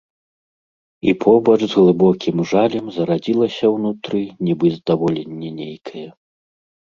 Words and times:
І 1.09 1.11
побач 1.23 1.57
з 1.65 1.69
глыбокім 1.79 2.37
жалем 2.53 2.85
зарадзілася 2.97 3.65
ўнутры 3.75 4.21
нібы 4.49 4.67
здаволенне 4.77 5.49
нейкае. 5.61 6.05